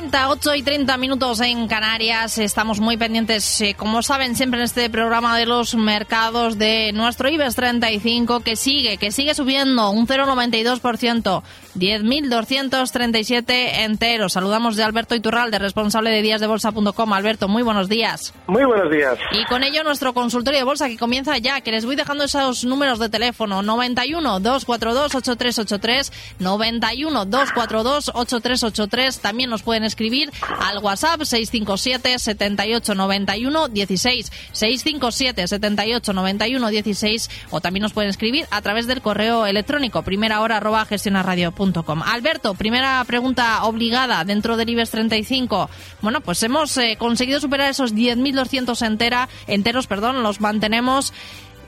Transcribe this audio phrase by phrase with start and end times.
[0.00, 2.38] 30, 8 y 30 minutos en Canarias.
[2.38, 7.28] Estamos muy pendientes, eh, como saben, siempre en este programa de los mercados de nuestro
[7.28, 11.42] IBEX 35, que sigue, que sigue subiendo un 0,92%,
[11.74, 14.32] 10.237 enteros.
[14.32, 17.12] Saludamos de Alberto Iturralde, responsable de díasdebolsa.com.
[17.12, 18.32] Alberto, muy buenos días.
[18.46, 19.18] Muy buenos días.
[19.32, 22.64] Y con ello nuestro consultorio de bolsa que comienza ya, que les voy dejando esos
[22.64, 31.22] números de teléfono 91 242 8383, 91 242 8383 también nos pueden escribir al WhatsApp
[31.22, 38.86] 657 78 91 16 657 78 91 16 o también nos pueden escribir a través
[38.86, 42.02] del correo electrónico primera hora arroba gestionarradio.com.
[42.02, 45.70] Alberto, primera pregunta obligada dentro del IBEX 35.
[46.02, 51.12] Bueno, pues hemos eh, conseguido superar esos 10.200 entera, enteros, perdón, los mantenemos.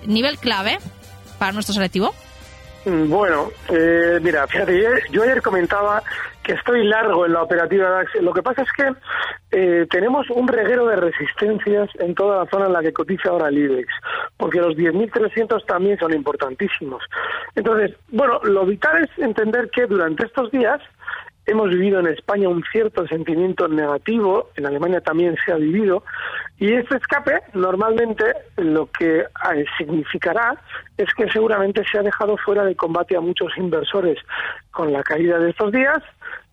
[0.06, 0.78] Nivel clave
[1.38, 2.14] para nuestro selectivo.
[2.84, 6.02] Mm, Bueno, eh, mira, fíjate, yo, ayer comentaba
[6.42, 8.14] que estoy largo en la operativa DAX.
[8.20, 8.92] Lo que pasa es que
[9.52, 13.48] eh, tenemos un reguero de resistencias en toda la zona en la que cotiza ahora
[13.48, 13.88] el IBEX,
[14.36, 17.04] porque los 10.300 también son importantísimos.
[17.54, 20.80] Entonces, bueno, lo vital es entender que durante estos días
[21.46, 26.04] hemos vivido en España un cierto sentimiento negativo, en Alemania también se ha vivido,
[26.58, 28.24] y este escape normalmente
[28.56, 30.56] lo que eh, significará
[30.96, 34.18] es que seguramente se ha dejado fuera de combate a muchos inversores
[34.70, 36.02] con la caída de estos días,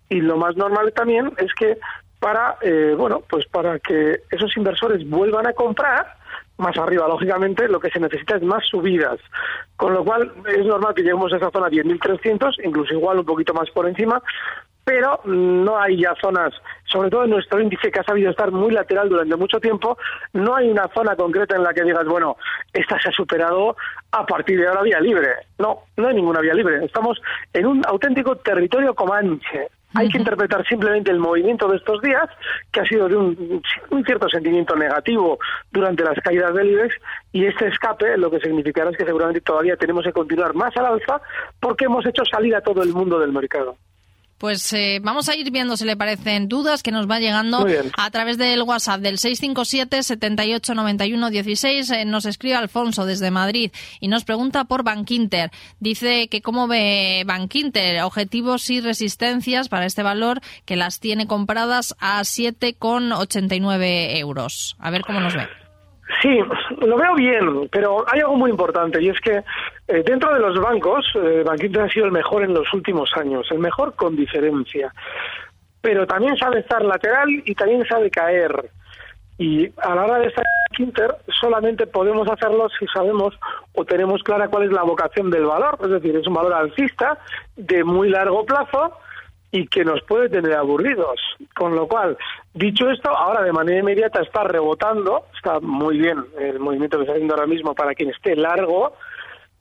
[0.09, 1.77] y lo más normal también es que
[2.19, 6.17] para, eh, bueno, pues para que esos inversores vuelvan a comprar,
[6.57, 9.19] más arriba, lógicamente, lo que se necesita es más subidas.
[9.77, 13.53] Con lo cual, es normal que lleguemos a esa zona 10.300, incluso igual un poquito
[13.53, 14.21] más por encima,
[14.89, 16.51] pero no hay ya zonas,
[16.85, 19.99] sobre todo en nuestro índice que ha sabido estar muy lateral durante mucho tiempo,
[20.33, 22.37] no hay una zona concreta en la que digas, bueno,
[22.73, 23.77] esta se ha superado
[24.11, 25.29] a partir de ahora vía libre.
[25.59, 26.83] No, no hay ninguna vía libre.
[26.83, 27.21] Estamos
[27.53, 29.67] en un auténtico territorio comanche.
[29.93, 32.27] Hay que interpretar simplemente el movimiento de estos días,
[32.71, 33.61] que ha sido de un,
[33.91, 35.37] un, cierto sentimiento negativo
[35.71, 36.95] durante las caídas del IBEX,
[37.31, 40.87] y este escape lo que significará es que seguramente todavía tenemos que continuar más al
[40.87, 41.21] alza
[41.59, 43.77] porque hemos hecho salir a todo el mundo del mercado.
[44.39, 47.65] Pues eh, vamos a ir viendo si le parecen dudas que nos va llegando
[47.97, 51.91] a través del WhatsApp del 657 78 91 16.
[51.91, 55.51] Eh, nos escribe Alfonso desde Madrid y nos pregunta por Bankinter.
[55.81, 61.95] Dice que cómo ve Bankinter, objetivos y resistencias para este valor que las tiene compradas
[61.99, 64.77] a 7,89 euros.
[64.79, 65.47] A ver cómo nos ve.
[66.21, 66.39] Sí,
[66.79, 69.43] lo veo bien, pero hay algo muy importante y es que
[69.89, 73.47] eh, dentro de los bancos, eh, Bankinter ha sido el mejor en los últimos años,
[73.49, 74.93] el mejor con diferencia,
[75.81, 78.69] pero también sabe estar lateral y también sabe caer.
[79.39, 83.33] Y a la hora de estar en Bankinter solamente podemos hacerlo si sabemos
[83.73, 87.17] o tenemos clara cuál es la vocación del valor, es decir, es un valor alcista
[87.55, 88.93] de muy largo plazo
[89.51, 91.19] y que nos puede tener aburridos.
[91.55, 92.15] Con lo cual,
[92.53, 97.13] dicho esto, ahora de manera inmediata está rebotando, está muy bien el movimiento que está
[97.13, 98.93] haciendo ahora mismo para quien esté largo,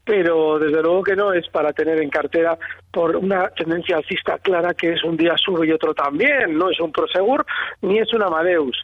[0.08, 2.58] pero desde luego que no es para tener en cartera
[2.90, 6.80] por una tendencia alcista clara que es un día sube y otro también, no es
[6.80, 7.44] un Prosegur
[7.82, 8.74] ni es un Amadeus.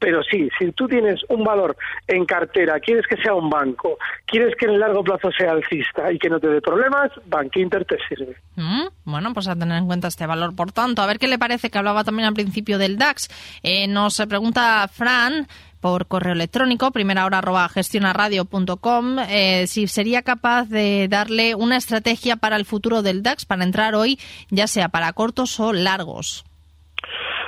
[0.00, 1.76] Pero sí, si tú tienes un valor
[2.08, 3.96] en cartera, quieres que sea un banco,
[4.26, 7.84] quieres que en el largo plazo sea alcista y que no te dé problemas, Bankinter
[7.84, 8.34] te sirve.
[8.56, 10.56] Mm, bueno, pues a tener en cuenta este valor.
[10.56, 13.28] Por tanto, a ver qué le parece que hablaba también al principio del DAX.
[13.62, 15.46] Eh, nos pregunta Fran
[15.82, 22.36] por correo electrónico, primera hora arroba gestionaradio.com, eh, si sería capaz de darle una estrategia
[22.36, 24.18] para el futuro del DAX para entrar hoy,
[24.48, 26.44] ya sea para cortos o largos.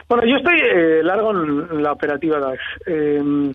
[0.08, 2.60] Bueno, yo estoy eh, largo en la operativa DAX.
[2.86, 3.54] Eh,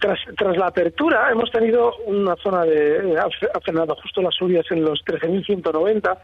[0.00, 3.18] tras, tras la apertura hemos tenido una zona de...
[3.18, 6.18] ha frenado justo las subidas en los 13.190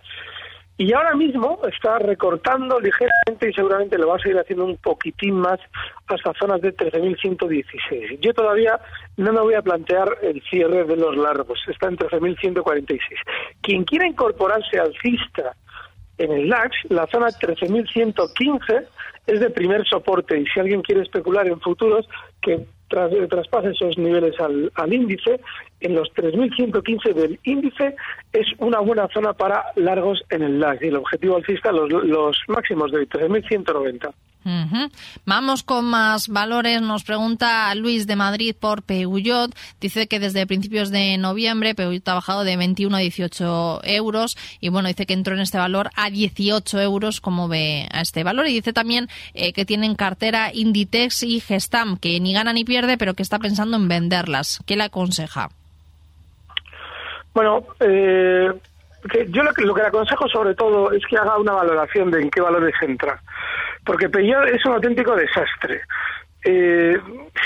[0.77, 5.35] y ahora mismo está recortando ligeramente y seguramente lo va a seguir haciendo un poquitín
[5.35, 5.61] más
[6.09, 8.19] hasta zonas de 13.116.
[8.21, 8.81] Yo todavía
[9.17, 12.99] no me voy a plantear el cierre de los largos, está en 13.146.
[13.61, 15.55] Quien quiera incorporarse alcista
[16.19, 18.87] en el LAX, la zona 13.115
[19.27, 22.09] es de primer soporte y si alguien quiere especular en futuros,
[22.43, 25.41] que tras, traspase esos niveles al, al índice,
[25.81, 27.97] en los 3.115 del índice
[28.33, 32.39] es una buena zona para largos en el LAX y el objetivo alcista los, los
[32.47, 34.13] máximos de 3.190.
[35.25, 36.83] Vamos con más valores.
[36.83, 39.55] Nos pregunta Luis de Madrid por Peugeot.
[39.81, 44.69] Dice que desde principios de noviembre Peugeot ha bajado de 21 a 18 euros y
[44.69, 48.47] bueno, dice que entró en este valor a 18 euros como ve a este valor.
[48.47, 52.99] Y dice también eh, que tienen cartera Inditex y Gestam, que ni gana ni pierde,
[52.99, 54.61] pero que está pensando en venderlas.
[54.67, 55.51] ¿Qué le aconseja?
[57.33, 58.53] Bueno, eh,
[59.29, 62.23] yo lo que, lo que le aconsejo sobre todo es que haga una valoración de
[62.23, 63.21] en qué valores entra
[63.85, 65.83] porque Peugeot es un auténtico desastre.
[66.47, 66.99] Eh,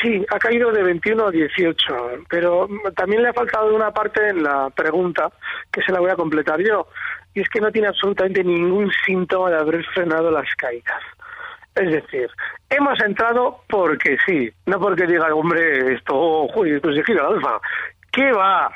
[0.02, 4.42] sí, ha caído de 21 a 18, pero también le ha faltado una parte en
[4.42, 5.30] la pregunta
[5.72, 6.88] que se la voy a completar yo,
[7.34, 11.02] y es que no tiene absolutamente ningún síntoma de haber frenado las caídas.
[11.76, 12.28] Es decir,
[12.70, 17.60] hemos entrado porque sí, no porque diga, hombre, esto, ojo, esto se gira al alfa.
[18.10, 18.68] ¿Qué va?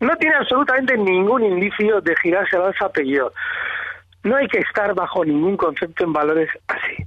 [0.00, 3.32] No tiene absolutamente ningún indicio de girarse al Peugeot.
[4.24, 7.04] No hay que estar bajo ningún concepto en valores así.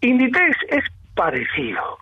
[0.00, 0.84] Inditex es
[1.16, 1.98] parecido.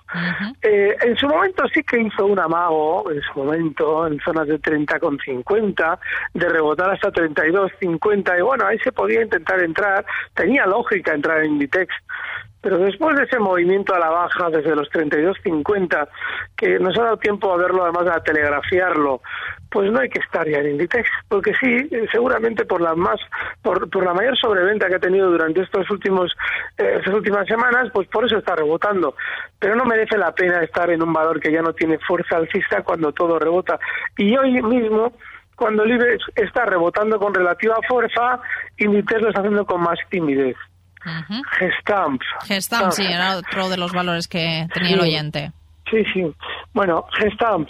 [0.60, 4.60] Eh, en su momento sí que hizo un amago, en su momento, en zonas de
[4.60, 5.98] 30,50,
[6.34, 10.04] de rebotar hasta 32,50, y bueno, ahí se podía intentar entrar,
[10.34, 11.94] tenía lógica entrar en Inditex,
[12.60, 16.08] pero después de ese movimiento a la baja desde los 32.50,
[16.56, 19.20] que nos ha dado tiempo a verlo, además a telegrafiarlo,
[19.74, 23.18] pues no hay que estar ya en Inditex, porque sí, seguramente por la más,
[23.60, 26.30] por, por la mayor sobreventa que ha tenido durante estos últimos,
[26.78, 29.16] eh, estas últimas semanas, pues por eso está rebotando.
[29.58, 32.82] Pero no merece la pena estar en un valor que ya no tiene fuerza alcista
[32.82, 33.80] cuando todo rebota.
[34.16, 35.12] Y hoy mismo,
[35.56, 38.38] cuando el IBEX está rebotando con relativa fuerza,
[38.78, 40.56] Inditex lo está haciendo con más timidez.
[41.58, 42.22] Gestamp.
[42.44, 45.50] Gestamp, sí, era otro de los valores que tenía el oyente.
[45.90, 46.32] Sí, sí.
[46.72, 47.68] Bueno, Gestamp.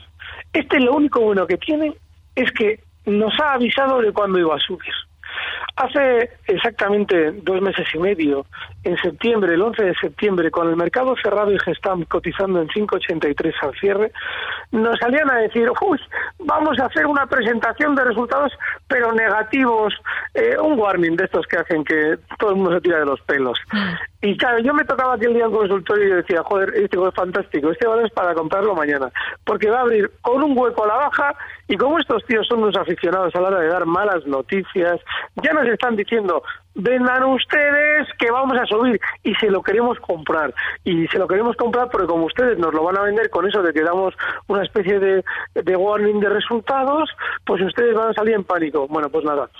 [0.55, 1.95] Este lo único bueno que tiene
[2.35, 4.95] es que nos ha avisado de cuándo iba a subir.
[5.77, 8.47] Hace exactamente dos meses y medio,
[8.85, 13.53] en septiembre, el 11 de septiembre, con el mercado cerrado y Gestam cotizando en 5,83
[13.61, 14.12] al cierre,
[14.71, 15.99] nos salían a decir, uy,
[16.39, 18.53] vamos a hacer una presentación de resultados,
[18.87, 19.93] pero negativos,
[20.35, 23.21] eh, un warning de estos que hacen que todo el mundo se tira de los
[23.23, 23.59] pelos.
[24.25, 27.71] Y claro, yo me tocaba aquel día en consultorio y decía, joder, este es fantástico,
[27.71, 29.12] este valor es para comprarlo mañana,
[29.44, 31.37] porque va a abrir con un hueco a la baja
[31.69, 34.99] y como estos tíos son unos aficionados a la hora de dar malas noticias,
[35.43, 36.43] ya nos están diciendo,
[36.75, 40.55] vendan ustedes que vamos a subir y se lo queremos comprar.
[40.85, 43.62] Y se lo queremos comprar porque como ustedes nos lo van a vender con eso
[43.62, 44.15] de que damos
[44.49, 45.23] una especie de,
[45.55, 47.11] de warning de resultados,
[47.44, 48.88] pues ustedes van a salir en pánico.
[48.88, 49.50] Bueno, pues nada,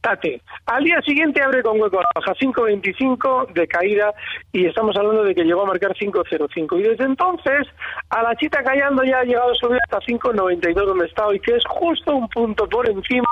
[0.00, 0.40] Tate.
[0.66, 4.14] Al día siguiente abre con hueco a la baja 5.25 de caída
[4.52, 6.78] y estamos hablando de que llegó a marcar 5.05.
[6.78, 7.66] Y desde entonces,
[8.10, 11.56] a la chita callando ya ha llegado a subir hasta 5.92 donde está hoy, que
[11.56, 13.28] es justo un punto por encima,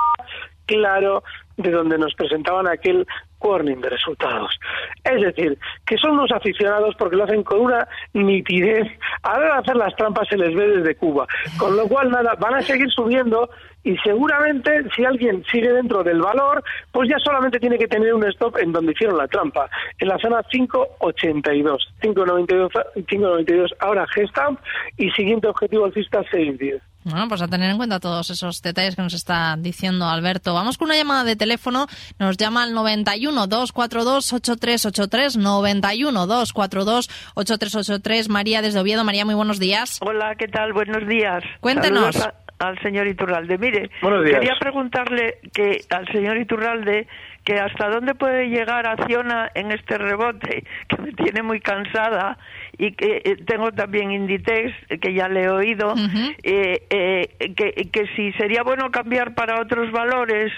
[0.65, 1.23] claro,
[1.57, 3.05] de donde nos presentaban aquel
[3.39, 4.57] warning de resultados.
[5.03, 8.87] Es decir, que son unos aficionados porque lo hacen con una nitidez.
[9.23, 11.27] A la de hacer las trampas se les ve desde Cuba.
[11.57, 13.49] Con lo cual, nada, van a seguir subiendo
[13.83, 18.25] y seguramente si alguien sigue dentro del valor, pues ya solamente tiene que tener un
[18.25, 22.71] stop en donde hicieron la trampa, en la zona 582, 592,
[23.07, 24.59] 592 ahora Gestamp
[24.97, 26.81] y siguiente objetivo alcista 610.
[27.09, 30.53] Bueno, pues a tener en cuenta todos esos detalles que nos está diciendo Alberto.
[30.53, 31.87] Vamos con una llamada de teléfono.
[32.19, 39.03] Nos llama al 91 242 8383 91 242 8383 María desde Oviedo.
[39.03, 39.99] María, muy buenos días.
[40.01, 40.73] Hola, ¿qué tal?
[40.73, 41.43] Buenos días.
[41.61, 42.17] Cuéntenos
[42.59, 43.57] al señor Iturralde.
[43.57, 47.07] Mire, quería preguntarle que al señor Iturralde
[47.47, 52.37] que hasta dónde puede llegar Acciona en este rebote, que me tiene muy cansada
[52.77, 55.95] y que eh, tengo también Inditex, que ya le he oído,
[56.43, 60.51] eh, eh, que, que, si sería bueno cambiar para otros valores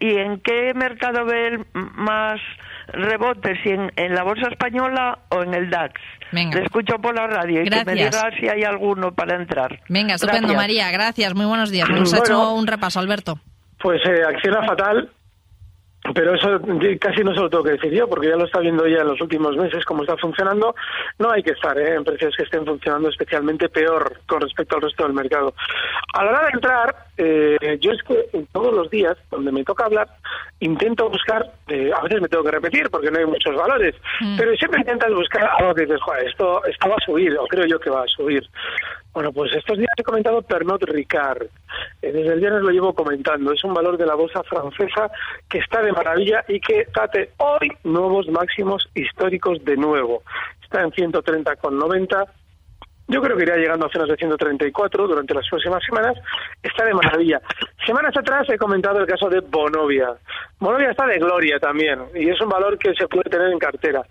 [0.00, 2.40] y en qué mercado ve más
[2.88, 6.00] rebotes, si en, en, la bolsa española o en el DAX.
[6.32, 9.80] Le escucho por la radio y que me diga si hay alguno para entrar.
[9.88, 10.90] Venga, estupendo, María.
[10.90, 11.88] Gracias, muy buenos días.
[11.88, 13.38] Nos ha hecho un repaso, Alberto.
[13.78, 15.10] Pues eh, acciona fatal
[16.12, 16.60] pero eso
[17.00, 19.08] casi no se lo tengo que decir yo, porque ya lo está viendo ya en
[19.08, 20.74] los últimos meses cómo está funcionando.
[21.18, 21.94] No hay que estar ¿eh?
[21.94, 25.54] en precios que estén funcionando especialmente peor con respecto al resto del mercado.
[26.12, 29.84] A la hora de entrar, eh, yo es que todos los días, donde me toca
[29.84, 30.08] hablar,
[30.60, 34.36] intento buscar, eh, a veces me tengo que repetir porque no hay muchos valores, mm.
[34.36, 37.66] pero siempre intentas buscar algo que dices, Joder, esto, esto va a subir, o creo
[37.66, 38.42] yo que va a subir.
[39.12, 41.44] Bueno, pues estos días he comentado Pernod Ricard.
[42.02, 43.52] Eh, desde el viernes lo llevo comentando.
[43.52, 45.08] Es un valor de la bolsa francesa
[45.48, 50.24] que está de maravilla y que trate hoy nuevos máximos históricos de nuevo.
[50.64, 52.26] Está en 130,90
[53.14, 56.16] yo creo que irá llegando a zonas de 134 durante las próximas semanas.
[56.60, 57.40] Está de maravilla.
[57.86, 60.08] Semanas atrás he comentado el caso de Bonovia.
[60.58, 64.02] Bonovia está de gloria también y es un valor que se puede tener en cartera.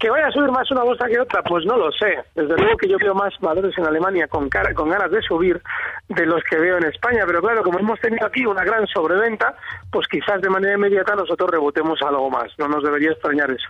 [0.00, 1.42] ¿Que vaya a subir más una bolsa que otra?
[1.42, 2.18] Pues no lo sé.
[2.34, 5.62] Desde luego que yo veo más valores en Alemania con, con ganas de subir
[6.08, 7.22] de los que veo en España.
[7.26, 9.54] Pero claro, como hemos tenido aquí una gran sobreventa,
[9.92, 12.50] pues quizás de manera inmediata nosotros rebotemos algo más.
[12.58, 13.68] No nos debería extrañar eso.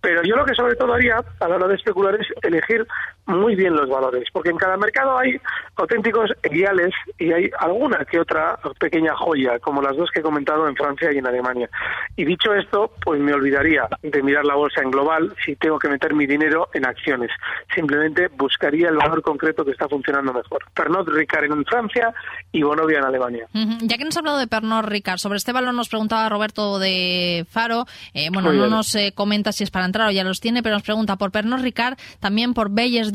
[0.00, 2.86] Pero yo lo que sobre todo haría a la hora de especular es elegir
[3.26, 5.38] muy bien los valores, porque en cada mercado hay
[5.76, 10.66] auténticos guiales y hay alguna que otra pequeña joya, como las dos que he comentado
[10.66, 11.68] en Francia y en Alemania.
[12.16, 15.88] Y dicho esto, pues me olvidaría de mirar la bolsa en global si tengo que
[15.88, 17.30] meter mi dinero en acciones.
[17.74, 20.64] Simplemente buscaría el valor concreto que está funcionando mejor.
[20.74, 22.14] Pernod Ricard en Francia
[22.52, 23.46] y Bonovia en Alemania.
[23.52, 27.46] Ya que nos ha hablado de Pernod Ricard, sobre este valor nos preguntaba Roberto de
[27.50, 27.84] Faro.
[28.14, 30.76] Eh, bueno, no nos eh, comenta si es para entrar o ya los tiene, pero
[30.76, 33.12] nos pregunta por Pernod Ricard, también por Belles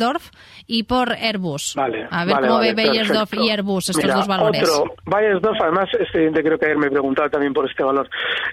[0.68, 1.74] y por Airbus.
[1.75, 4.70] Vale, a ver cómo ve Beyersdorf y Airbus estos dos valores.
[4.70, 8.10] Otro, Beyersdorf, además, este creo que ayer me preguntaba también por este valor.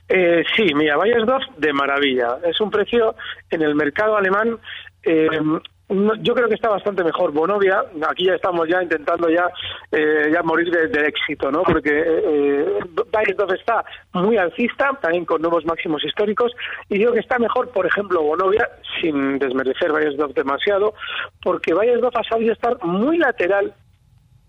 [0.09, 2.39] Eh, sí, mira, Beyersdorf de maravilla.
[2.45, 3.15] Es un precio
[3.51, 4.59] en el mercado alemán
[5.03, 5.29] eh,
[6.21, 7.85] yo creo que está bastante mejor Bonovia.
[8.09, 9.51] Aquí ya estamos ya intentando ya
[9.91, 11.63] eh, ya morir de, éxito, ¿no?
[11.63, 12.79] Porque eh, eh
[13.55, 16.53] está muy alcista, también con nuevos máximos históricos,
[16.89, 18.69] y digo que está mejor, por ejemplo, Bonovia,
[19.01, 20.95] sin desmerecer Bayersdorf demasiado,
[21.43, 23.75] porque Bayersdorf ha sabido estar muy lateral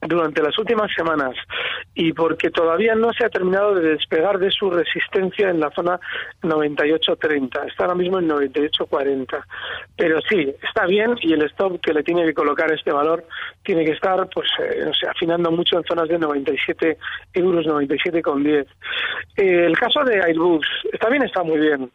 [0.08, 1.36] durante las últimas semanas
[1.94, 6.00] y porque todavía no se ha terminado de despegar de su resistencia en la zona
[6.42, 7.68] 98.30.
[7.68, 9.44] Está ahora mismo en 98.40.
[9.96, 13.26] Pero sí, está bien y el stop que le tiene que colocar este valor
[13.64, 16.98] tiene que estar pues eh, no sé, afinando mucho en zonas de 97
[17.34, 18.66] euros, 97,10.
[19.38, 20.66] Eh, el caso de Airbus
[21.00, 21.92] también está muy bien.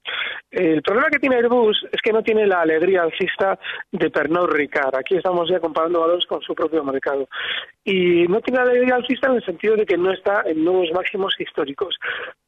[0.50, 3.58] el problema que tiene Airbus es que no tiene la alegría alcista
[3.90, 4.94] de Pernod Ricard.
[4.94, 7.28] Aquí estamos ya comparando valores con su propio mercado.
[7.84, 10.88] Y y no tiene alegría alcista en el sentido de que no está en nuevos
[10.92, 11.96] máximos históricos,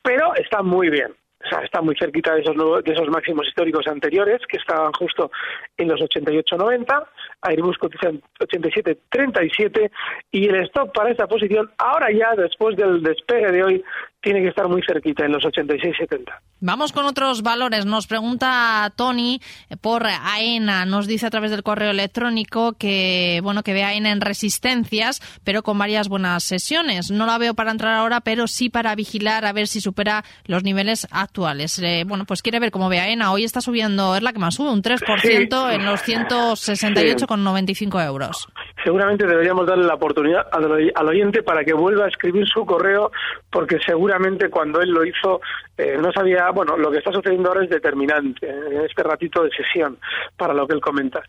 [0.02, 1.14] pero está muy bien.
[1.44, 5.30] O sea, está muy cerquita de esos, de esos máximos históricos anteriores, que estaban justo
[5.76, 7.06] en los 88.90,
[7.42, 9.90] Airbus cotiza en 87.37
[10.32, 13.84] y el stop para esta posición, ahora ya después del despegue de hoy,
[14.20, 16.26] tiene que estar muy cerquita, en los 86-70.
[16.60, 17.86] Vamos con otros valores.
[17.86, 19.40] Nos pregunta Tony
[19.80, 20.86] por AENA.
[20.86, 25.62] Nos dice a través del correo electrónico que, bueno, que ve AENA en resistencias, pero
[25.62, 27.12] con varias buenas sesiones.
[27.12, 30.64] No la veo para entrar ahora, pero sí para vigilar a ver si supera los
[30.64, 31.78] niveles actuales.
[31.78, 33.30] Eh, bueno, pues quiere ver cómo ve AENA.
[33.30, 38.48] Hoy está subiendo, es la que más sube, un 3% en los 168,95 euros.
[38.84, 43.10] Seguramente deberíamos darle la oportunidad al oyente para que vuelva a escribir su correo,
[43.50, 45.40] porque seguramente cuando él lo hizo
[45.76, 49.50] eh, no sabía, bueno, lo que está sucediendo ahora es determinante en este ratito de
[49.50, 49.98] sesión
[50.36, 51.22] para lo que él comenta.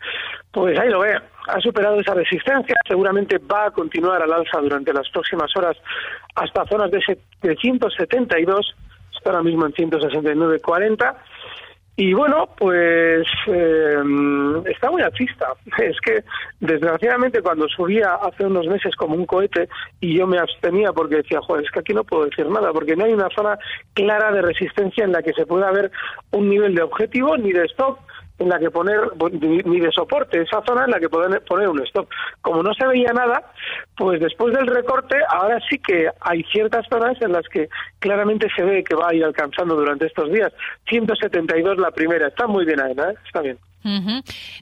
[0.52, 4.94] Pues ahí lo ve, ha superado esa resistencia, seguramente va a continuar al alza durante
[4.94, 5.78] las próximas horas
[6.36, 7.00] hasta zonas de,
[7.42, 8.76] de 172,
[9.16, 11.16] está ahora mismo en 169.40
[12.02, 13.98] y bueno, pues eh,
[14.68, 15.48] está muy alcista.
[15.80, 16.24] Es que,
[16.62, 19.68] desgraciadamente, cuando subía hace unos meses como un cohete
[20.00, 22.96] y yo me abstenía porque decía, joder, es que aquí no puedo decir nada, porque
[22.96, 23.60] no hay una zona
[23.94, 25.92] clara de resistencia en la que se pueda ver
[26.32, 28.00] un nivel de objetivo ni de stop
[28.40, 31.82] en la que poner, ni de soporte, esa zona en la que poder poner un
[31.84, 32.10] stop.
[32.42, 33.52] Como no se veía nada,
[33.98, 37.70] pues después del recorte, ahora sí que hay ciertas zonas en las que
[38.00, 40.52] claramente se ve que va a ir alcanzando durante estos días.
[40.88, 43.16] 172 la primera, está muy bien, ahí, ¿eh?
[43.26, 43.58] está bien.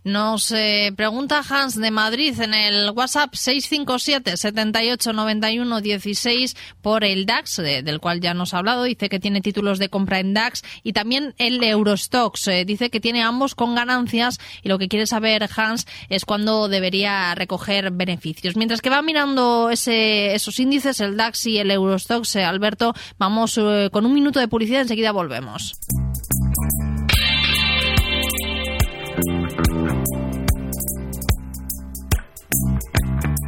[0.03, 7.25] Nos eh, pregunta Hans de Madrid en el WhatsApp 657 78 91 16 por el
[7.25, 8.83] DAX, del cual ya nos ha hablado.
[8.83, 12.47] Dice que tiene títulos de compra en DAX y también el Eurostox.
[12.47, 16.67] Eh, dice que tiene ambos con ganancias y lo que quiere saber Hans es cuándo
[16.67, 18.55] debería recoger beneficios.
[18.55, 23.59] Mientras que va mirando ese, esos índices, el DAX y el Eurostox, eh, Alberto, vamos
[23.91, 25.74] con un minuto de publicidad, enseguida volvemos.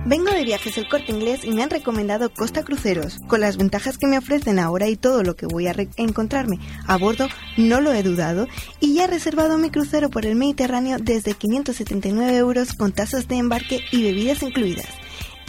[0.09, 3.19] Vengo de viajes el corte inglés y me han recomendado Costa Cruceros.
[3.27, 6.97] Con las ventajas que me ofrecen ahora y todo lo que voy a encontrarme a
[6.97, 8.47] bordo, no lo he dudado
[8.79, 13.35] y ya he reservado mi crucero por el Mediterráneo desde 579 euros con tasas de
[13.35, 14.87] embarque y bebidas incluidas.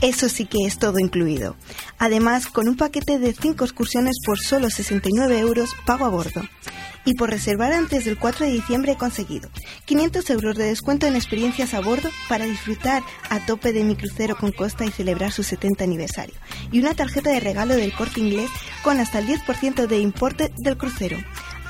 [0.03, 1.57] Eso sí que es todo incluido.
[1.99, 6.43] Además, con un paquete de 5 excursiones por solo 69 euros pago a bordo.
[7.05, 9.49] Y por reservar antes del 4 de diciembre he conseguido
[9.87, 14.37] 500 euros de descuento en experiencias a bordo para disfrutar a tope de mi crucero
[14.37, 16.35] con Costa y celebrar su 70 aniversario.
[16.71, 18.51] Y una tarjeta de regalo del corte inglés
[18.83, 21.19] con hasta el 10% de importe del crucero.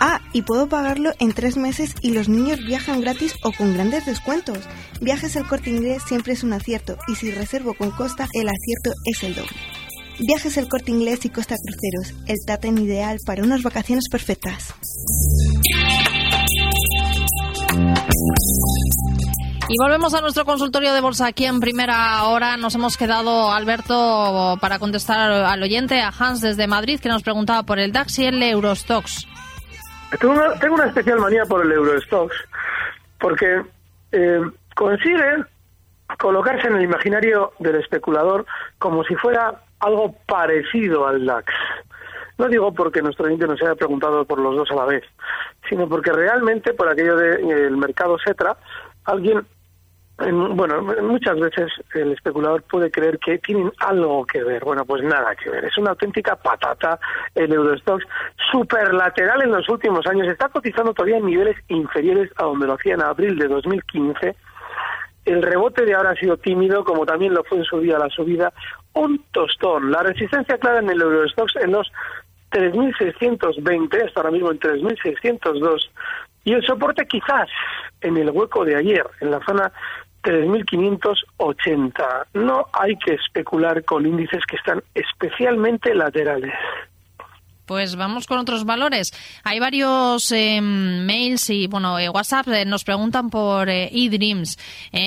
[0.02, 4.06] Ah, y puedo pagarlo en tres meses y los niños viajan gratis o con grandes
[4.06, 4.58] descuentos.
[5.02, 8.92] Viajes al corte inglés siempre es un acierto y si reservo con Costa, el acierto
[9.04, 9.79] es el doble.
[10.20, 14.74] Viajes al corte inglés y Costa Cruceros, el tátem ideal para unas vacaciones perfectas.
[19.68, 22.56] Y volvemos a nuestro consultorio de bolsa aquí en primera hora.
[22.58, 27.62] Nos hemos quedado, Alberto, para contestar al oyente, a Hans desde Madrid, que nos preguntaba
[27.62, 29.26] por el DAX y el Eurostox.
[30.20, 32.34] Tengo una, tengo una especial manía por el Eurostox,
[33.18, 33.62] porque
[34.12, 34.40] eh,
[34.74, 35.44] consigue
[36.18, 38.44] colocarse en el imaginario del especulador
[38.78, 41.52] como si fuera algo parecido al DAX.
[42.38, 45.04] No digo porque nuestro oyente nos haya preguntado por los dos a la vez,
[45.68, 48.56] sino porque realmente por aquello del mercado Cetra,
[49.04, 49.44] alguien
[50.28, 54.62] bueno, muchas veces el especulador puede creer que tienen algo que ver.
[54.64, 55.64] Bueno, pues nada que ver.
[55.64, 56.98] Es una auténtica patata
[57.34, 58.04] el Eurostox
[58.52, 60.28] superlateral en los últimos años.
[60.28, 64.36] Está cotizando todavía en niveles inferiores a donde lo hacía en abril de 2015.
[65.30, 68.08] El rebote de ahora ha sido tímido, como también lo fue en su día la
[68.08, 68.52] subida.
[68.94, 69.92] Un tostón.
[69.92, 71.92] La resistencia clara en el Eurostox en los
[72.50, 75.88] 3.620, hasta ahora mismo en 3.602.
[76.42, 77.48] Y el soporte quizás
[78.00, 79.70] en el hueco de ayer, en la zona
[80.24, 82.26] 3.580.
[82.34, 86.52] No hay que especular con índices que están especialmente laterales.
[87.70, 89.12] Pues vamos con otros valores.
[89.44, 94.58] Hay varios em, mails y bueno, eh, WhatsApp eh, nos preguntan por eh, eDreams.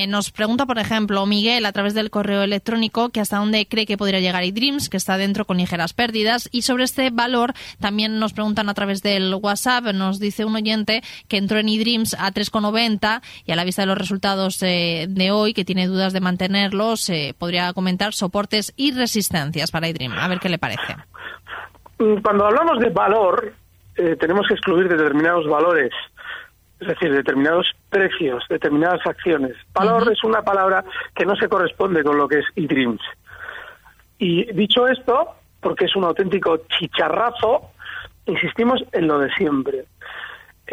[0.08, 3.98] nos pregunta, por ejemplo, Miguel a través del correo electrónico que hasta dónde cree que
[3.98, 6.48] podría llegar eDreams, que está dentro con ligeras pérdidas.
[6.54, 9.88] Y sobre este valor también nos preguntan a través del WhatsApp.
[9.94, 13.88] Nos dice un oyente que entró en eDreams a 3,90 y a la vista de
[13.88, 19.90] los resultados de hoy, que tiene dudas de mantenerlos, podría comentar soportes y resistencias para
[19.90, 20.16] eDreams.
[20.18, 20.96] A ver qué le parece.
[22.00, 23.54] Mm, cuando hablamos de valor,
[23.96, 25.92] eh, tenemos que excluir determinados valores,
[26.80, 29.56] es decir, determinados precios, determinadas acciones.
[29.74, 30.84] Valor es una palabra
[31.16, 33.02] que no se corresponde con lo que es eDreams.
[34.18, 37.72] Y dicho esto, porque es un auténtico chicharrazo,
[38.26, 39.86] insistimos en lo de siempre.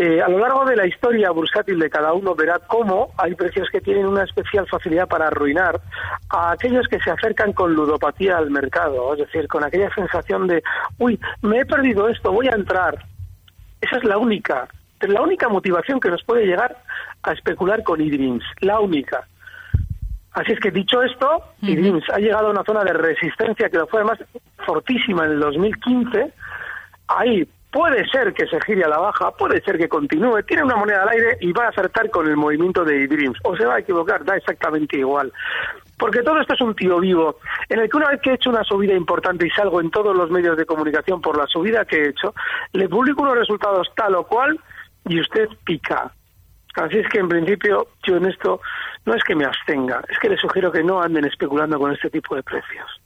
[0.03, 3.69] Eh, a lo largo de la historia bursátil de cada uno verá cómo hay precios
[3.71, 5.79] que tienen una especial facilidad para arruinar
[6.31, 10.63] a aquellos que se acercan con ludopatía al mercado, es decir, con aquella sensación de,
[10.97, 13.05] uy, me he perdido esto, voy a entrar.
[13.79, 14.69] Esa es la única,
[15.01, 16.79] la única motivación que nos puede llegar
[17.23, 19.29] a especular con eDreams, la única.
[20.33, 23.87] Así es que dicho esto, eDreams ha llegado a una zona de resistencia que lo
[23.87, 24.19] fue además
[24.65, 26.33] fortísima en el 2015.
[27.07, 30.77] Ahí Puede ser que se gire a la baja, puede ser que continúe, tiene una
[30.77, 33.39] moneda al aire y va a acertar con el movimiento de Dreams.
[33.45, 35.33] O se va a equivocar, da exactamente igual.
[35.97, 37.37] Porque todo esto es un tío vivo,
[37.69, 40.17] en el que una vez que he hecho una subida importante y salgo en todos
[40.17, 42.35] los medios de comunicación por la subida que he hecho,
[42.73, 44.59] le publico unos resultados tal o cual
[45.07, 46.11] y usted pica.
[46.75, 48.61] Así es que en principio yo en esto
[49.05, 52.11] no es que me abstenga, es que le sugiero que no anden especulando con este
[52.11, 53.01] tipo de precios.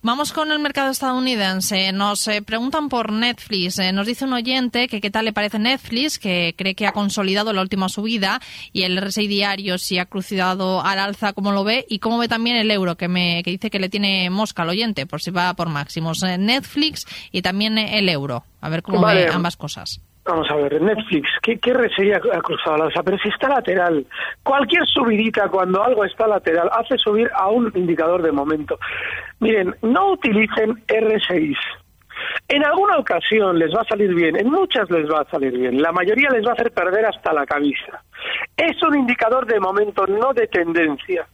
[0.00, 1.90] Vamos con el mercado estadounidense.
[1.90, 3.80] Nos eh, preguntan por Netflix.
[3.80, 6.92] Eh, nos dice un oyente que qué tal le parece Netflix, que cree que ha
[6.92, 8.40] consolidado la última subida
[8.72, 12.28] y el RSI diario si ha cruzado al alza, como lo ve, y cómo ve
[12.28, 15.32] también el euro, que, me, que dice que le tiene mosca al oyente, por si
[15.32, 16.22] va por máximos.
[16.22, 18.44] Eh, Netflix y también el euro.
[18.60, 20.00] A ver cómo ve ambas cosas.
[20.28, 23.02] Vamos a ver, Netflix, ¿qué, qué ha cruzado la alza?
[23.02, 24.06] Pero si está lateral,
[24.42, 28.78] cualquier subidita cuando algo está lateral hace subir a un indicador de momento.
[29.40, 31.56] Miren, no utilicen R6.
[32.46, 35.80] En alguna ocasión les va a salir bien, en muchas les va a salir bien,
[35.80, 38.02] la mayoría les va a hacer perder hasta la cabeza.
[38.54, 41.26] Es un indicador de momento, no de tendencia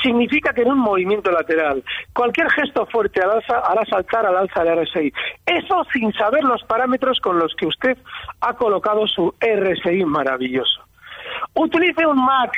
[0.00, 4.64] significa que en un movimiento lateral cualquier gesto fuerte al alza hará saltar al alza
[4.64, 5.12] del RSI.
[5.46, 7.98] Eso sin saber los parámetros con los que usted
[8.40, 10.82] ha colocado su RSI maravilloso.
[11.54, 12.52] Utilice un MAC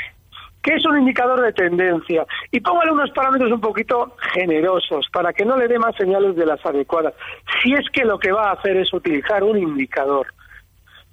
[0.64, 5.44] que es un indicador de tendencia, y póngale unos parámetros un poquito generosos para que
[5.44, 7.12] no le dé más señales de las adecuadas,
[7.62, 10.27] si es que lo que va a hacer es utilizar un indicador.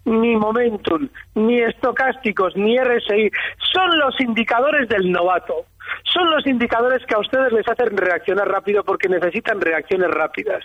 [0.05, 3.29] ni Momentum, ni estocásticos, ni RSI.
[3.73, 5.65] Son los indicadores del novato.
[6.13, 10.63] Son los indicadores que a ustedes les hacen reaccionar rápido porque necesitan reacciones rápidas.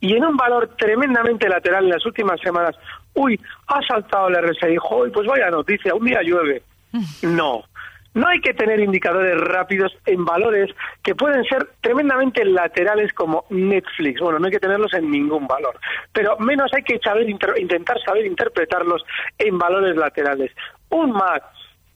[0.00, 2.74] Y en un valor tremendamente lateral en las últimas semanas,
[3.14, 6.62] uy, ha saltado el RSI, y pues vaya noticia, un día llueve.
[7.22, 7.64] No,
[8.12, 14.20] no hay que tener indicadores rápidos en valores que pueden ser tremendamente laterales como Netflix.
[14.20, 15.78] Bueno, no hay que tenerlos en ningún valor,
[16.12, 19.04] pero menos hay que saber intentar saber interpretarlos
[19.38, 20.50] en valores laterales.
[20.88, 21.44] Un Mac,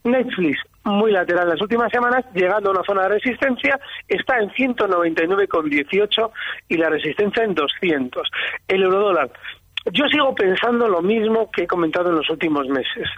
[0.05, 6.31] Netflix, muy lateral las últimas semanas, llegando a una zona de resistencia, está en 199,18
[6.69, 8.31] y la resistencia en 200.
[8.69, 9.31] El eurodólar
[9.93, 13.09] yo sigo pensando lo mismo que he comentado en los últimos meses.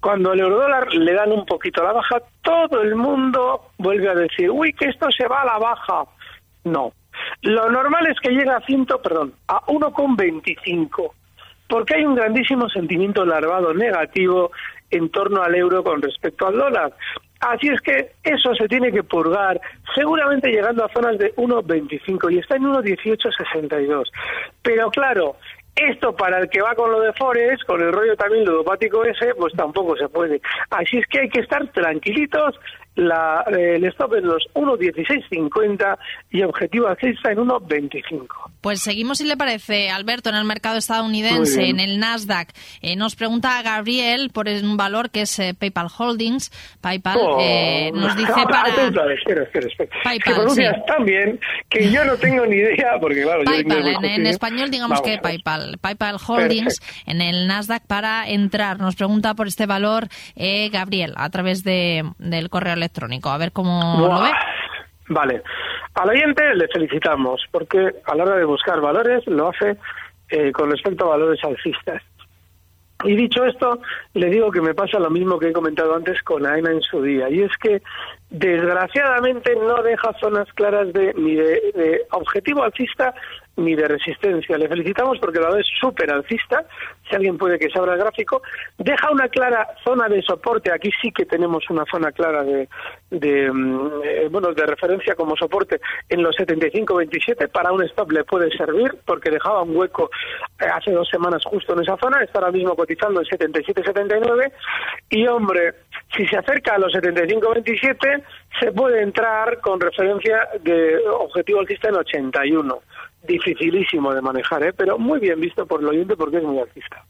[0.00, 4.14] Cuando el eurodólar le dan un poquito a la baja, todo el mundo vuelve a
[4.14, 6.04] decir, uy, que esto se va a la baja.
[6.64, 6.92] No.
[7.42, 11.12] Lo normal es que llegue a ciento, perdón, a 1,25,
[11.68, 14.52] porque hay un grandísimo sentimiento larvado negativo
[14.90, 16.92] en torno al euro con respecto al dólar.
[17.40, 19.60] Así es que eso se tiene que purgar,
[19.94, 24.04] seguramente llegando a zonas de 1,25 y está en 1,1862.
[24.62, 25.36] Pero claro,
[25.76, 29.34] esto para el que va con lo de Forest, con el rollo también ludopático ese,
[29.34, 30.40] pues tampoco se puede.
[30.70, 32.58] Así es que hay que estar tranquilitos.
[32.96, 35.98] La, el stop en los 1.1650
[36.30, 38.26] y objetivo alcista en 1.25.
[38.60, 42.48] Pues seguimos, si le parece, Alberto, en el mercado estadounidense, en el Nasdaq.
[42.80, 46.50] Eh, nos pregunta Gabriel por un valor que es eh, PayPal Holdings.
[46.80, 47.38] PayPal oh.
[47.40, 48.68] eh, nos dice para...
[49.12, 49.90] espera, espera, espera.
[50.02, 50.62] PayPal, sí.
[50.86, 53.44] tan bien que yo no tengo ni idea, porque claro...
[53.44, 55.78] PayPal, en, español digamos que PayPal.
[55.80, 58.80] PayPal Holdings en el Nasdaq para entrar.
[58.80, 60.08] Nos pregunta por este valor
[60.72, 62.85] Gabriel a través de, del correo electrónico.
[63.30, 64.30] A ver cómo lo ve.
[65.08, 65.42] Vale.
[65.94, 69.76] Al oyente le felicitamos porque a la hora de buscar valores lo hace
[70.28, 72.02] eh, con respecto a valores alcistas.
[73.04, 73.80] Y dicho esto,
[74.14, 77.02] le digo que me pasa lo mismo que he comentado antes con AENA en su
[77.02, 77.82] día, y es que
[78.30, 83.14] desgraciadamente no deja zonas claras de ni de objetivo alcista
[83.56, 84.58] ni de resistencia.
[84.58, 86.64] Le felicitamos porque la es súper alcista,
[87.08, 88.42] si alguien puede que se abra el gráfico.
[88.78, 92.68] Deja una clara zona de soporte, aquí sí que tenemos una zona clara de,
[93.10, 97.48] de mm, eh, bueno, de referencia como soporte en los 75-27.
[97.50, 100.10] Para un stop le puede servir porque dejaba un hueco
[100.60, 104.52] eh, hace dos semanas justo en esa zona, está ahora mismo cotizando en 77-79.
[105.10, 105.74] Y hombre,
[106.14, 108.22] si se acerca a los 75-27,
[108.60, 112.80] se puede entrar con referencia de objetivo alcista en 81
[113.26, 114.72] dificilísimo de manejar, ¿eh?
[114.72, 117.04] pero muy bien visto por el oyente porque es muy artista.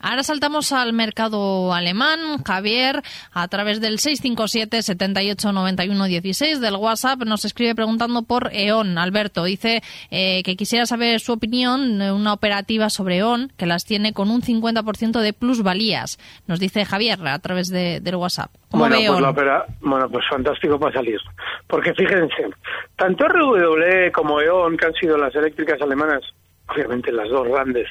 [0.00, 2.42] Ahora saltamos al mercado alemán.
[2.44, 8.98] Javier, a través del 657 78 91 16 del WhatsApp, nos escribe preguntando por E.ON.
[8.98, 13.84] Alberto dice eh, que quisiera saber su opinión de una operativa sobre E.ON que las
[13.84, 16.18] tiene con un 50% de plusvalías.
[16.46, 18.50] Nos dice Javier a través de, del WhatsApp.
[18.70, 21.18] bueno, pues la opera, bueno, pues fantástico para salir.
[21.66, 22.48] Porque fíjense,
[22.96, 26.22] tanto RWE como E.ON, que han sido las eléctricas alemanas,
[26.68, 27.88] obviamente las dos grandes,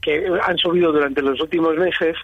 [0.00, 2.16] que han subido durante los últimos meses,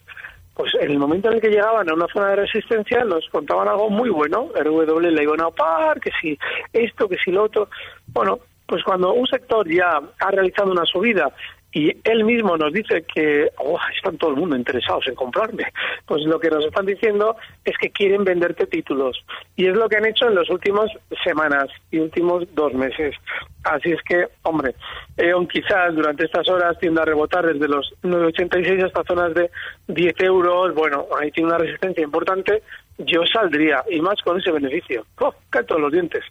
[0.55, 3.69] pues en el momento en el que llegaban a una zona de resistencia nos contaban
[3.69, 6.39] algo muy bueno, RW le iban a par, que si
[6.73, 7.69] esto, que si lo otro.
[8.07, 11.31] Bueno, pues cuando un sector ya ha realizado una subida
[11.77, 15.65] y él mismo nos dice que oh, están todo el mundo interesados en comprarme.
[16.07, 17.37] Pues lo que nos están diciendo
[17.67, 19.23] es que quieren venderte títulos.
[19.57, 20.91] Y es lo que han hecho en las últimas
[21.23, 23.15] semanas y últimos dos meses.
[23.63, 24.75] Así es que, hombre,
[25.19, 29.51] E.ON quizás durante estas horas tiende a rebotar desde los 9,86 hasta zonas de
[29.89, 30.75] 10 euros.
[30.75, 32.63] Bueno, ahí tiene una resistencia importante,
[32.99, 35.05] yo saldría, y más con ese beneficio.
[35.21, 35.35] ¡Oh,
[35.67, 36.23] todos los dientes!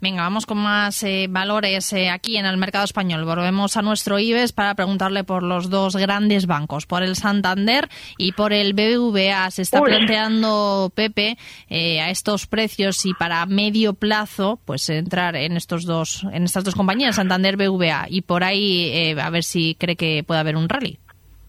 [0.00, 3.24] Venga, vamos con más eh, valores eh, aquí en el mercado español.
[3.24, 8.32] Volvemos a nuestro IBEX para preguntarle por los dos grandes bancos, por el Santander y
[8.32, 9.50] por el BBVA.
[9.50, 11.36] Se está planteando, Pepe,
[11.68, 16.64] eh, a estos precios y para medio plazo, pues entrar en estos dos, en estas
[16.64, 20.68] dos compañías, Santander, BBVA, y por ahí a ver si cree que puede haber un
[20.68, 20.98] rally.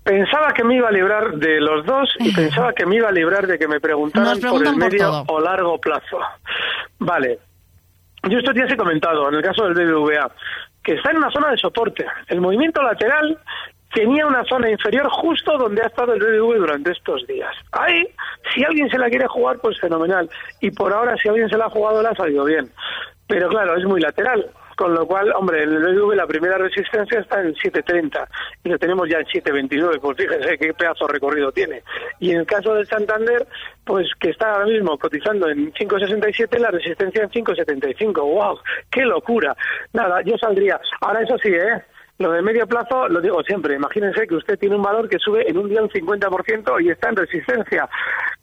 [0.03, 3.11] Pensaba que me iba a librar de los dos y pensaba que me iba a
[3.11, 6.19] librar de que me preguntaran por el medio o largo plazo.
[6.99, 7.39] Vale.
[8.29, 10.31] Yo estos días he comentado, en el caso del BBVA,
[10.83, 12.05] que está en una zona de soporte.
[12.27, 13.39] El movimiento lateral
[13.93, 17.53] tenía una zona inferior justo donde ha estado el BBV durante estos días.
[17.71, 18.07] Ahí,
[18.53, 20.29] si alguien se la quiere jugar, pues fenomenal.
[20.59, 22.71] Y por ahora, si alguien se la ha jugado, la ha salido bien.
[23.27, 24.49] Pero claro, es muy lateral.
[24.75, 28.27] Con lo cual, hombre, el BBV la primera resistencia está en 7.30
[28.63, 31.83] y lo tenemos ya en 7.29, pues fíjense qué pedazo recorrido tiene.
[32.19, 33.47] Y en el caso del Santander,
[33.85, 38.21] pues que está ahora mismo cotizando en 5.67, la resistencia en 5.75.
[38.21, 38.59] ¡Wow!
[38.89, 39.55] ¡Qué locura!
[39.93, 40.79] Nada, yo saldría.
[41.01, 41.81] Ahora eso sí, ¿eh?
[42.21, 45.49] Lo de medio plazo, lo digo siempre, imagínense que usted tiene un valor que sube
[45.49, 47.89] en un día un 50% y está en resistencia.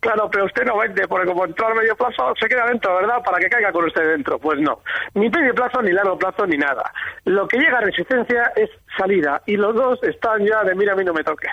[0.00, 3.22] Claro, pero usted no vende, porque como entró a medio plazo, se queda dentro, ¿verdad?
[3.24, 4.36] Para que caiga con usted dentro.
[4.40, 4.80] Pues no,
[5.14, 6.90] ni medio plazo, ni largo plazo, ni nada.
[7.24, 10.96] Lo que llega a resistencia es salida, y los dos están ya de mira a
[10.96, 11.52] mí no me toques.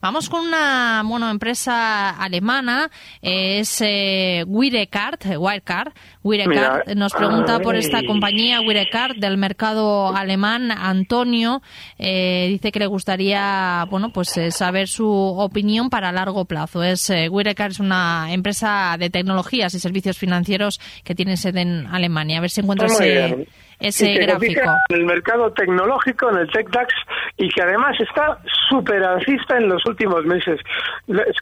[0.00, 2.88] Vamos con una bueno, empresa alemana,
[3.20, 5.92] es eh, Wirecard, Wirecard.
[6.26, 10.72] Wirecard nos pregunta por esta compañía Wirecard del mercado alemán.
[10.72, 11.62] Antonio
[11.98, 16.82] eh, dice que le gustaría bueno, pues eh, saber su opinión para largo plazo.
[16.82, 21.86] Es eh, Wirecard es una empresa de tecnologías y servicios financieros que tiene sede en
[21.86, 22.38] Alemania.
[22.38, 23.46] A ver si encuentra ese
[23.80, 24.60] ese gráfico.
[24.88, 26.94] En el mercado tecnológico, en el TechDAX,
[27.36, 30.60] y que además está súper alcista en los últimos meses.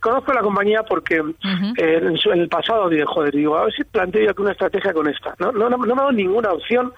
[0.01, 4.25] Conozco la compañía porque eh, en, el pasado dije, joder, digo, a ver si planteo
[4.25, 5.35] yo aquí una estrategia con esta.
[5.39, 6.93] No, no, no, me ha dado ninguna opción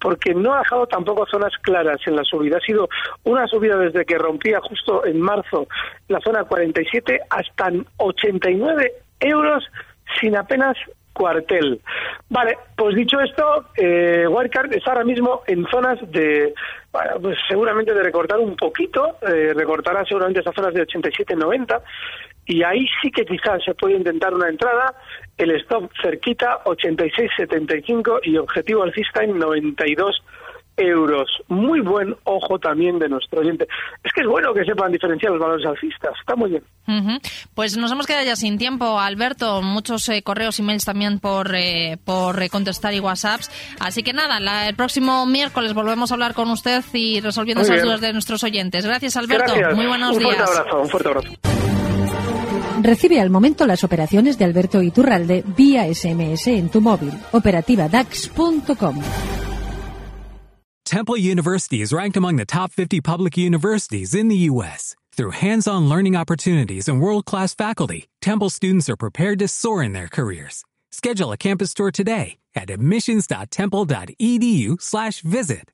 [0.00, 2.58] porque no ha dejado tampoco zonas claras en la subida.
[2.58, 2.88] Ha sido
[3.24, 5.68] una subida desde que rompía justo en marzo
[6.08, 9.64] la zona 47 hasta 89 euros
[10.20, 10.76] sin apenas
[11.12, 11.80] cuartel.
[12.30, 16.54] Vale, pues dicho esto, eh, Wildcard está ahora mismo en zonas de,
[17.20, 21.82] pues seguramente de recortar un poquito, eh, recortará seguramente esas zonas de 87-90,
[22.48, 24.94] y ahí sí que quizás se puede intentar una entrada,
[25.36, 30.16] el stop cerquita 86-75 y objetivo alcista en 92
[30.78, 31.28] euros.
[31.48, 33.66] Muy buen ojo también de nuestro oyente.
[34.02, 36.12] Es que es bueno que sepan diferenciar los valores alcistas.
[36.18, 36.62] Está muy bien.
[37.54, 39.60] Pues nos hemos quedado ya sin tiempo, Alberto.
[39.60, 43.50] Muchos eh, correos y mails también por, eh, por eh, contestar y WhatsApps.
[43.80, 48.00] Así que nada, el próximo miércoles volvemos a hablar con usted y resolviendo esas dudas
[48.00, 48.86] de nuestros oyentes.
[48.86, 49.52] Gracias, Alberto.
[49.74, 50.36] Muy buenos un días.
[50.36, 51.57] Fuerte abrazo, un fuerte abrazo.
[52.82, 57.12] Recibe al momento las operaciones de Alberto Iturralde vía SMS en tu móvil.
[57.32, 59.00] Operativa DAX.com.
[60.84, 64.94] Temple University is ranked among the top 50 public universities in the U.S.
[65.12, 70.08] Through hands-on learning opportunities and world-class faculty, Temple students are prepared to soar in their
[70.08, 70.64] careers.
[70.90, 75.64] Schedule a campus tour today at admissions.temple.edu/visit.